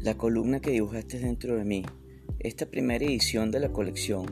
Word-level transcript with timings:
La 0.00 0.16
columna 0.16 0.60
que 0.60 0.70
dibujaste 0.70 1.18
dentro 1.18 1.56
de 1.56 1.64
mí. 1.64 1.84
Esta 2.38 2.66
primera 2.66 3.04
edición 3.04 3.50
de 3.50 3.58
la 3.58 3.72
colección 3.72 4.26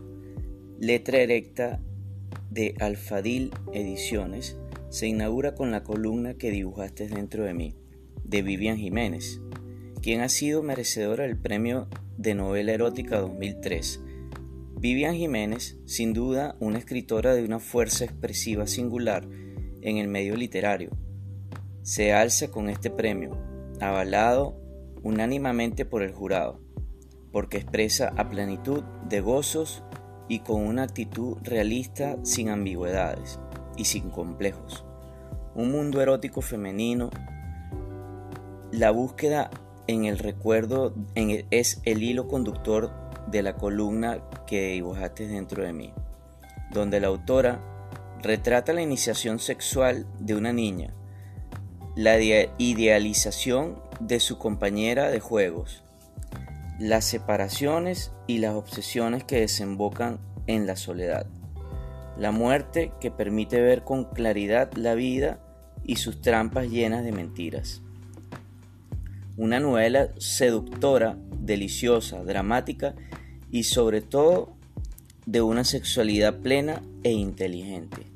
Letra 0.79 1.19
Erecta 1.19 1.83
de 2.51 2.77
Alfadil 2.79 3.51
Ediciones 3.73 4.57
se 4.91 5.09
inaugura 5.09 5.57
con 5.57 5.73
la 5.73 5.83
columna 5.83 6.35
que 6.35 6.53
dibujaste 6.53 7.09
dentro 7.09 7.43
de 7.43 7.53
mí, 7.53 7.75
de 8.23 8.43
Vivian 8.43 8.77
Jiménez, 8.77 9.41
quien 10.03 10.21
ha 10.21 10.29
sido 10.29 10.63
merecedora 10.63 11.25
del 11.25 11.37
premio 11.37 11.89
de 12.17 12.37
novela 12.37 12.73
erótica 12.73 13.19
2003. 13.19 14.01
Vivian 14.79 15.17
Jiménez, 15.17 15.79
sin 15.85 16.13
duda, 16.13 16.57
una 16.61 16.79
escritora 16.79 17.35
de 17.35 17.45
una 17.45 17.59
fuerza 17.59 18.05
expresiva 18.05 18.69
singular 18.69 19.27
en 19.83 19.97
el 19.97 20.07
medio 20.07 20.37
literario, 20.37 20.91
se 21.83 22.13
alza 22.13 22.53
con 22.53 22.69
este 22.69 22.89
premio, 22.89 23.37
avalado 23.81 24.65
unánimemente 25.07 25.85
por 25.85 26.03
el 26.03 26.13
jurado, 26.13 26.59
porque 27.31 27.59
expresa 27.59 28.13
a 28.17 28.29
plenitud 28.29 28.83
de 29.09 29.21
gozos 29.21 29.85
y 30.29 30.41
con 30.41 30.67
una 30.67 30.83
actitud 30.83 31.37
realista 31.43 32.17
sin 32.25 32.49
ambigüedades 32.49 33.39
y 33.77 33.85
sin 33.85 34.11
complejos. 34.11 34.85
Un 35.55 35.71
mundo 35.71 36.03
erótico 36.03 36.41
femenino, 36.41 37.11
la 38.73 38.91
búsqueda 38.91 39.51
en 39.87 40.07
el 40.07 40.19
recuerdo 40.19 40.93
es 41.15 41.81
el 41.85 42.03
hilo 42.03 42.27
conductor 42.27 42.91
de 43.29 43.45
la 43.45 43.55
columna 43.55 44.19
que 44.45 44.73
dibujaste 44.73 45.29
dentro 45.29 45.63
de 45.63 45.73
mí, 45.73 45.95
donde 46.73 46.99
la 46.99 47.07
autora 47.07 47.61
retrata 48.23 48.73
la 48.73 48.83
iniciación 48.83 49.39
sexual 49.39 50.05
de 50.19 50.35
una 50.35 50.53
niña, 50.53 50.93
la 51.95 52.19
idealización 52.59 53.86
de 54.01 54.21
su 54.21 54.39
compañera 54.39 55.11
de 55.11 55.21
juegos, 55.21 55.83
las 56.79 57.05
separaciones 57.05 58.13
y 58.27 58.39
las 58.39 58.55
obsesiones 58.55 59.25
que 59.25 59.41
desembocan 59.41 60.19
en 60.47 60.67
la 60.67 60.77
soledad, 60.77 61.27
la 62.19 62.31
muerte 62.31 62.93
que 63.01 63.11
permite 63.11 63.61
ver 63.61 63.83
con 63.83 64.05
claridad 64.05 64.73
la 64.75 64.95
vida 64.95 65.41
y 65.85 65.97
sus 65.97 66.21
trampas 66.21 66.69
llenas 66.69 67.05
de 67.05 67.13
mentiras. 67.13 67.83
Una 69.37 69.61
novela 69.61 70.09
seductora, 70.19 71.17
deliciosa, 71.41 72.23
dramática 72.25 72.95
y 73.51 73.65
sobre 73.65 74.01
todo 74.01 74.55
de 75.27 75.43
una 75.43 75.65
sexualidad 75.65 76.41
plena 76.41 76.83
e 77.03 77.13
inteligente. 77.13 78.16